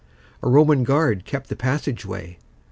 [0.41, 2.39] A Roman guard kept the passage way.